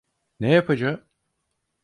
Ne 0.39 0.51
yapacağım? 0.51 1.05